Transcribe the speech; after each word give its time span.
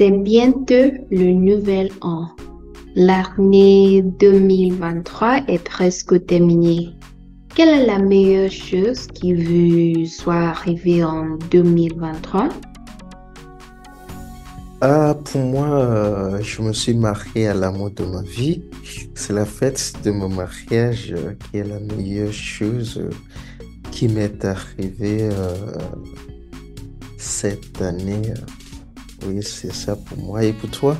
C'est 0.00 0.12
bientôt 0.12 0.92
le 1.10 1.30
nouvel 1.34 1.90
an? 2.00 2.28
L'année 2.96 4.00
2023 4.00 5.42
est 5.46 5.62
presque 5.62 6.24
terminée. 6.24 6.88
Quelle 7.54 7.68
est 7.68 7.84
la 7.84 7.98
meilleure 7.98 8.50
chose 8.50 9.06
qui 9.08 9.34
vous 9.34 10.06
soit 10.06 10.54
arrivée 10.56 11.04
en 11.04 11.36
2023? 11.50 12.48
Ah, 14.80 15.14
pour 15.22 15.40
moi, 15.42 15.68
euh, 15.68 16.40
je 16.40 16.62
me 16.62 16.72
suis 16.72 16.94
marié 16.94 17.48
à 17.48 17.52
l'amour 17.52 17.90
de 17.90 18.04
ma 18.06 18.22
vie. 18.22 18.62
C'est 19.14 19.34
la 19.34 19.44
fête 19.44 19.96
de 20.02 20.12
mon 20.12 20.30
mariage 20.30 21.12
euh, 21.14 21.34
qui 21.34 21.58
est 21.58 21.64
la 21.64 21.78
meilleure 21.78 22.32
chose 22.32 22.96
euh, 22.96 23.10
qui 23.90 24.08
m'est 24.08 24.46
arrivée 24.46 25.28
cette 27.18 27.82
année. 27.82 28.22
Oui, 29.26 29.42
c'est 29.42 29.72
ça 29.72 29.96
pour 29.96 30.18
moi. 30.18 30.44
Et 30.44 30.52
pour 30.52 30.70
toi? 30.70 30.96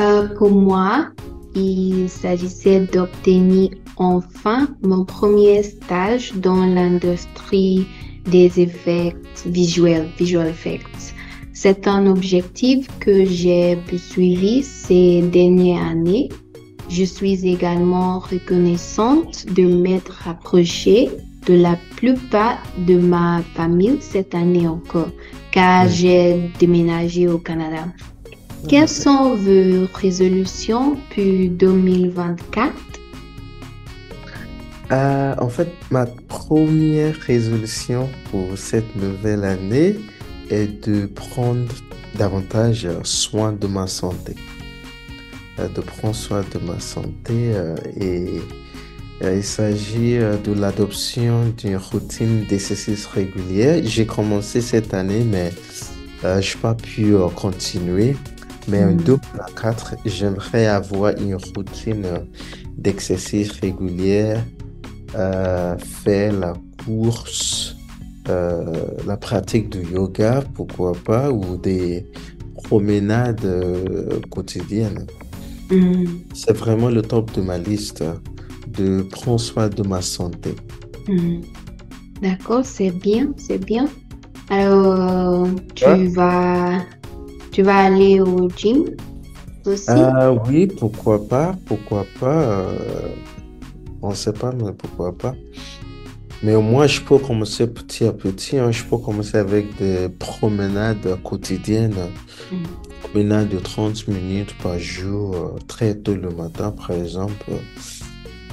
Euh, 0.00 0.28
pour 0.36 0.50
moi, 0.50 1.08
il 1.54 2.08
s'agissait 2.08 2.80
d'obtenir 2.80 3.70
enfin 3.96 4.68
mon 4.82 5.04
premier 5.04 5.62
stage 5.62 6.32
dans 6.36 6.64
l'industrie 6.64 7.86
des 8.26 8.60
effets 8.60 9.16
visuels, 9.46 10.08
visual 10.18 10.48
effects. 10.48 11.14
C'est 11.52 11.88
un 11.88 12.06
objectif 12.06 12.86
que 13.00 13.24
j'ai 13.24 13.76
poursuivi 13.88 14.62
ces 14.62 15.22
dernières 15.22 15.84
années. 15.90 16.28
Je 16.88 17.02
suis 17.02 17.46
également 17.46 18.20
reconnaissante 18.20 19.46
de 19.52 19.64
m'être 19.64 20.12
rapprochée 20.12 21.10
de 21.48 21.54
la 21.54 21.76
plupart 21.96 22.58
de 22.86 22.96
ma 22.98 23.42
famille 23.54 23.98
cette 24.00 24.34
année 24.34 24.68
encore, 24.68 25.10
car 25.50 25.88
j'ai 25.88 26.50
déménagé 26.58 27.26
au 27.26 27.38
Canada. 27.38 27.86
Quelles 28.68 28.88
sont 28.88 29.34
vos 29.34 29.86
résolutions 29.94 30.96
pour 31.14 31.48
2024? 31.50 32.72
Euh, 34.90 35.34
en 35.38 35.48
fait, 35.48 35.68
ma 35.90 36.06
première 36.06 37.14
résolution 37.14 38.08
pour 38.30 38.56
cette 38.56 38.96
nouvelle 38.96 39.44
année 39.44 39.96
est 40.50 40.88
de 40.88 41.06
prendre 41.06 41.72
davantage 42.14 42.88
soin 43.04 43.52
de 43.52 43.66
ma 43.66 43.86
santé. 43.86 44.34
Euh, 45.58 45.68
de 45.68 45.80
prendre 45.80 46.14
soin 46.14 46.42
de 46.42 46.58
ma 46.66 46.78
santé 46.80 47.52
euh, 47.54 47.74
et 48.00 48.40
il 49.22 49.42
s'agit 49.44 50.16
euh, 50.16 50.36
de 50.38 50.52
l'adoption 50.52 51.48
d'une 51.56 51.76
routine 51.76 52.44
d'exercice 52.44 53.06
régulière. 53.06 53.80
J'ai 53.84 54.06
commencé 54.06 54.60
cette 54.60 54.94
année, 54.94 55.24
mais 55.24 55.52
euh, 56.24 56.40
je 56.40 56.54
n'ai 56.56 56.60
pas 56.62 56.74
pu 56.74 57.14
euh, 57.14 57.28
continuer. 57.28 58.16
Mais 58.68 58.84
en 58.84 58.92
Mm. 58.92 58.96
2024, 58.96 59.96
j'aimerais 60.04 60.66
avoir 60.66 61.14
une 61.18 61.34
routine 61.36 62.04
euh, 62.04 62.18
d'exercice 62.76 63.50
régulière, 63.52 64.44
euh, 65.16 65.76
faire 65.78 66.32
la 66.34 66.54
course, 66.84 67.76
euh, 68.28 68.72
la 69.06 69.16
pratique 69.16 69.70
du 69.70 69.82
yoga, 69.94 70.42
pourquoi 70.54 70.92
pas, 71.04 71.30
ou 71.32 71.56
des 71.56 72.06
promenades 72.54 73.44
euh, 73.44 74.20
quotidiennes. 74.30 75.06
Hmm, 75.70 76.06
C'est 76.34 76.56
vraiment 76.56 76.90
le 76.90 77.02
top 77.02 77.32
de 77.34 77.42
ma 77.42 77.58
liste 77.58 78.02
euh, 78.02 78.14
de 78.78 79.02
prendre 79.02 79.40
soin 79.40 79.68
de 79.68 79.82
ma 79.82 80.00
santé. 80.02 80.54
hmm. 81.08 81.40
D'accord, 82.22 82.64
c'est 82.64 82.90
bien, 82.90 83.32
c'est 83.36 83.64
bien. 83.64 83.88
Alors, 84.50 85.46
tu 85.74 85.84
Ouais. 85.84 86.06
vas, 86.08 86.78
tu 87.52 87.62
vas 87.62 87.76
aller 87.86 88.20
au 88.20 88.48
gym 88.56 88.84
aussi? 89.66 89.84
Ah 89.88 90.32
oui, 90.32 90.66
pourquoi 90.66 91.26
pas, 91.28 91.54
pourquoi 91.66 92.04
pas. 92.20 92.42
euh, 92.42 93.14
on 94.02 94.10
ne 94.10 94.14
sait 94.14 94.32
pas, 94.32 94.52
mais 94.52 94.72
pourquoi 94.72 95.16
pas. 95.16 95.34
Mais 96.42 96.54
au 96.54 96.62
moins, 96.62 96.86
je 96.86 97.00
peux 97.00 97.18
commencer 97.18 97.66
petit 97.66 98.04
à 98.04 98.12
petit. 98.12 98.58
hein. 98.58 98.70
Je 98.70 98.84
peux 98.84 98.98
commencer 98.98 99.36
avec 99.38 99.76
des 99.76 100.08
promenades 100.08 101.20
quotidiennes. 101.22 101.94
Hmm. 102.50 102.62
Promenade 103.02 103.48
de 103.48 103.58
30 103.58 104.06
minutes 104.08 104.54
par 104.62 104.78
jour, 104.78 105.34
euh, 105.34 105.58
très 105.66 105.94
tôt 105.96 106.14
le 106.14 106.30
matin, 106.30 106.70
par 106.72 106.92
exemple. 106.92 107.46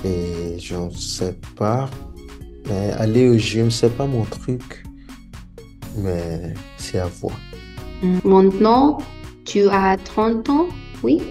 Et 0.05 0.59
je 0.59 0.75
ne 0.75 0.89
sais 0.91 1.35
pas. 1.55 1.89
Mais 2.67 2.91
aller 2.91 3.27
au 3.29 3.38
gym, 3.38 3.69
c'est 3.71 3.89
pas 3.95 4.05
mon 4.05 4.23
truc. 4.25 4.83
Mais 5.97 6.53
c'est 6.77 6.99
à 6.99 7.07
voir. 7.07 7.35
Maintenant, 8.23 8.99
tu 9.45 9.67
as 9.69 9.97
30 9.97 10.49
ans? 10.49 10.67
Oui, 11.03 11.21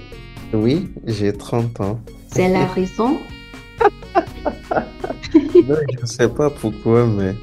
Oui, 0.53 0.89
j'ai 1.07 1.33
30 1.33 1.81
ans. 1.81 2.01
c'est 2.29 2.49
la 2.49 2.67
raison? 2.67 3.19
Non, 5.35 5.77
je 5.97 6.01
ne 6.01 6.07
sais 6.07 6.29
pas 6.29 6.51
pourquoi, 6.51 7.07
mais 7.07 7.35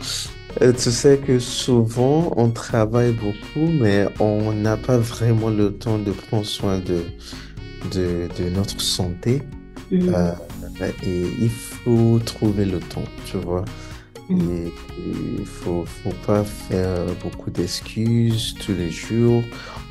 euh, 0.62 0.72
tu 0.74 0.92
sais 0.92 1.18
que 1.18 1.40
souvent 1.40 2.32
on 2.38 2.50
travaille 2.50 3.12
beaucoup, 3.14 3.68
mais 3.82 4.06
on 4.20 4.54
n'a 4.54 4.78
pas 4.78 4.98
vraiment 4.98 5.50
le 5.50 5.74
temps 5.74 5.98
de 5.98 6.12
prendre 6.12 6.46
soin 6.46 6.80
de, 6.80 7.02
de, 7.94 8.30
de 8.38 8.50
notre 8.50 8.80
santé. 8.80 9.42
Hmm, 9.92 10.10
Euh, 10.14 10.32
et 10.80 11.24
il 11.40 11.50
faut 11.50 12.20
trouver 12.20 12.66
le 12.66 12.80
temps, 12.80 13.04
tu 13.26 13.38
vois. 13.38 13.66
Et 14.30 14.72
il 15.38 15.46
faut, 15.46 15.84
faut 15.86 16.16
pas 16.26 16.44
faire 16.44 17.06
beaucoup 17.22 17.50
d'excuses 17.50 18.56
tous 18.66 18.74
les 18.74 18.90
jours. 18.90 19.44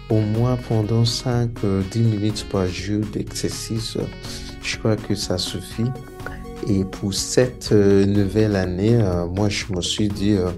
Au 0.08 0.20
moins 0.20 0.56
pendant 0.68 1.04
5, 1.04 1.50
10 1.90 1.98
minutes 2.00 2.46
par 2.50 2.66
jour 2.66 3.04
d'exercice, 3.12 3.96
je 4.62 4.78
crois 4.78 4.96
que 4.96 5.14
ça 5.14 5.38
suffit. 5.38 5.90
Et 6.68 6.84
pour 6.84 7.14
cette 7.14 7.70
euh, 7.72 8.04
nouvelle 8.04 8.56
année, 8.56 9.00
euh, 9.00 9.26
moi, 9.26 9.48
je 9.48 9.72
me 9.72 9.80
suis 9.80 10.08
dit, 10.08 10.32
euh, 10.32 10.50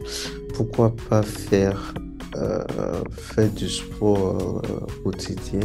pourquoi 0.54 0.94
pas 1.09 1.22
faire, 1.22 1.94
euh, 2.37 2.65
faire 3.12 3.50
du 3.50 3.69
sport 3.69 4.62
euh, 4.65 5.03
quotidien. 5.04 5.60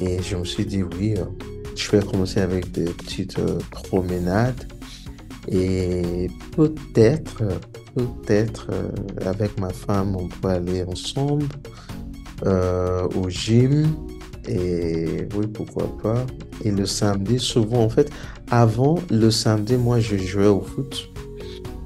Et 0.00 0.22
je 0.22 0.36
me 0.36 0.44
suis 0.44 0.64
dit, 0.64 0.82
oui, 0.82 1.14
euh, 1.16 1.24
je 1.78 1.92
vais 1.92 2.04
commencer 2.04 2.40
avec 2.40 2.72
des 2.72 2.84
petites 2.84 3.38
euh, 3.38 3.58
promenades. 3.70 4.66
Et 5.50 6.28
peut-être, 6.54 7.42
peut-être, 7.94 8.68
euh, 8.70 8.90
avec 9.24 9.58
ma 9.58 9.70
femme, 9.70 10.16
on 10.16 10.28
peut 10.28 10.48
aller 10.48 10.82
ensemble 10.84 11.46
euh, 12.44 13.06
au 13.14 13.30
gym. 13.30 13.86
Et 14.46 15.26
oui, 15.36 15.46
pourquoi 15.46 15.96
pas. 16.02 16.26
Et 16.64 16.70
le 16.70 16.84
samedi, 16.84 17.38
souvent, 17.38 17.84
en 17.84 17.88
fait, 17.88 18.10
avant 18.50 18.98
le 19.10 19.30
samedi, 19.30 19.76
moi, 19.76 20.00
je 20.00 20.16
jouais 20.16 20.48
au 20.48 20.60
foot. 20.60 21.08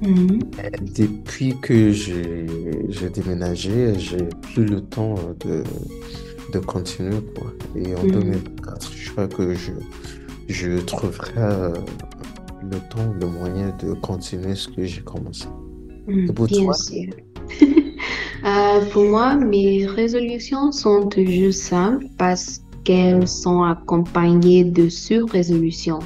Et 0.01 0.77
depuis 0.81 1.55
que 1.61 1.91
j'ai 1.91 3.09
déménagé, 3.13 3.97
j'ai 3.97 4.27
plus 4.53 4.65
le 4.65 4.81
temps 4.81 5.15
de, 5.45 5.63
de 6.53 6.59
continuer, 6.59 7.19
quoi. 7.35 7.51
Et 7.75 7.95
en 7.95 8.03
hmm. 8.03 8.11
2024, 8.11 8.91
je 8.95 9.11
crois 9.11 9.27
que 9.27 9.53
je, 9.53 9.71
je 10.47 10.79
trouverai 10.79 11.31
euh, 11.37 11.73
le 12.61 12.77
temps, 12.89 13.13
le 13.19 13.27
moyen 13.27 13.75
de 13.83 13.93
continuer 13.93 14.55
ce 14.55 14.67
que 14.67 14.85
j'ai 14.85 15.01
commencé. 15.01 15.47
Et 16.07 16.31
pour 16.31 16.47
Bien 16.47 16.65
toi? 16.65 16.73
sûr. 16.73 17.13
Euh, 18.45 18.81
pour 18.91 19.05
moi, 19.05 19.35
mes 19.35 19.85
résolutions 19.85 20.73
sont 20.73 21.07
toujours 21.07 21.53
simples 21.53 22.07
parce 22.17 22.59
qu'elles 22.83 23.25
sont 23.25 23.63
accompagnées 23.63 24.65
de 24.65 24.89
sur-résolutions. 24.89 25.99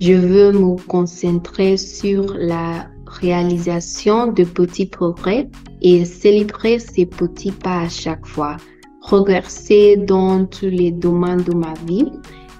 Je 0.00 0.12
veux 0.12 0.52
me 0.52 0.76
concentrer 0.86 1.76
sur 1.76 2.32
la 2.32 2.86
réalisation 3.06 4.30
de 4.30 4.44
petits 4.44 4.86
progrès 4.86 5.48
et 5.82 6.04
célébrer 6.04 6.78
ces 6.78 7.06
petits 7.06 7.50
pas 7.50 7.80
à 7.80 7.88
chaque 7.88 8.24
fois. 8.24 8.56
Progresser 9.04 9.98
dans 9.98 10.46
tous 10.46 10.70
les 10.70 10.90
domaines 10.90 11.42
de 11.42 11.52
ma 11.52 11.74
vie, 11.86 12.06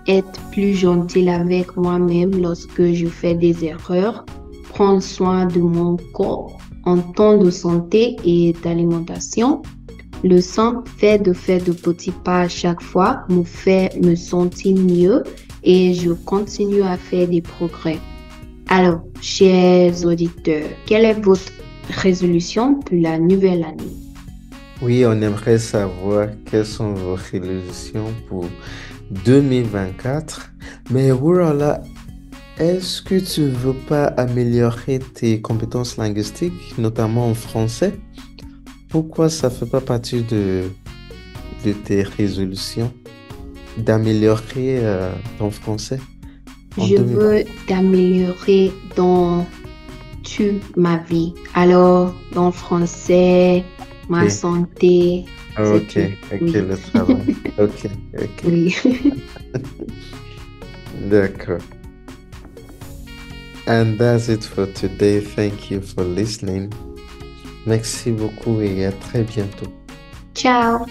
être 0.07 0.39
plus 0.53 0.75
gentil 0.75 1.31
avec 1.31 1.75
moi-même 1.75 2.33
lorsque 2.39 2.93
je 2.93 3.07
fais 3.07 3.35
des 3.35 3.65
erreurs, 3.65 4.27
prendre 4.69 5.03
soin 5.03 5.47
de 5.47 5.61
mon 5.61 5.97
corps 6.13 6.59
en 6.85 6.99
temps 6.99 7.39
de 7.39 7.49
santé 7.49 8.17
et 8.27 8.55
d'alimentation. 8.63 9.63
Le 10.23 10.43
simple 10.43 10.87
fait 10.99 11.19
de 11.19 11.33
faire 11.33 11.65
de 11.65 11.73
petits 11.73 12.13
pas 12.13 12.47
chaque 12.47 12.83
fois 12.83 13.23
me 13.31 13.43
fait 13.43 13.99
me 14.03 14.15
sentir 14.15 14.77
mieux 14.77 15.23
et 15.63 15.95
je 15.95 16.13
continue 16.13 16.83
à 16.83 16.99
faire 16.99 17.27
des 17.27 17.41
progrès. 17.41 17.99
Alors, 18.69 19.01
chers 19.23 20.05
auditeurs, 20.05 20.69
quelle 20.85 21.07
est 21.07 21.21
votre 21.23 21.53
résolution 21.89 22.81
pour 22.81 22.99
la 22.99 23.19
nouvelle 23.19 23.65
année? 23.65 24.04
Oui, 24.85 25.05
on 25.07 25.21
aimerait 25.23 25.59
savoir 25.59 26.29
quelles 26.45 26.67
sont 26.67 26.93
vos 26.93 27.15
résolutions 27.15 28.13
pour 28.29 28.45
2024. 29.25 30.51
Mais 30.91 31.11
voilà, 31.11 31.83
est-ce 32.59 33.01
que 33.01 33.15
tu 33.19 33.47
veux 33.49 33.73
pas 33.73 34.05
améliorer 34.07 34.99
tes 34.99 35.41
compétences 35.41 35.97
linguistiques, 35.97 36.77
notamment 36.77 37.29
en 37.31 37.35
français? 37.35 37.95
Pourquoi 38.91 39.31
ça 39.31 39.49
fait 39.49 39.67
pas 39.67 39.81
partie 39.81 40.23
de, 40.23 40.65
de 41.65 41.73
tes 41.73 42.03
résolutions 42.03 42.93
d'améliorer 43.79 44.79
euh, 44.85 45.11
ton 45.39 45.51
français 45.51 45.99
en 46.77 46.85
Je 46.87 46.97
2020? 46.97 47.19
veux 47.19 47.45
d'améliorer 47.69 48.73
dans 48.97 49.47
toute 50.23 50.77
ma 50.77 50.99
vie. 50.99 51.33
Alors, 51.55 52.15
dans 52.35 52.47
le 52.47 52.53
français, 52.53 53.65
ma 54.09 54.25
Ok, 54.25 54.31
santé, 54.31 55.25
ok, 55.59 55.99
ok, 56.33 56.41
Oui. 56.41 56.53
le 56.53 56.77
travail. 56.93 57.37
Ok, 57.59 57.87
ok, 58.19 58.43
Oui. 58.45 58.75
d'accord. 61.11 61.63
And 63.67 63.97
that's 63.99 64.29
it 64.29 64.45
for 64.45 64.67
today. 64.67 65.21
Thank 65.21 65.71
you 65.71 65.81
for 65.81 66.05
listening. 66.05 66.71
Merci 67.67 68.11
beaucoup 68.13 68.61
et 68.61 68.85
à 68.85 68.93
très 68.93 69.23
bientôt. 69.23 69.73
Ciao. 70.35 70.85